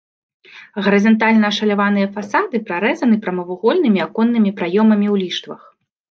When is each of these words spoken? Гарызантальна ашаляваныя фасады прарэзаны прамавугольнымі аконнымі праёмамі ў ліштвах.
Гарызантальна 0.85 1.49
ашаляваныя 1.51 2.07
фасады 2.15 2.61
прарэзаны 2.69 3.15
прамавугольнымі 3.25 3.99
аконнымі 4.07 4.55
праёмамі 4.63 5.07
ў 5.13 5.21
ліштвах. 5.25 5.61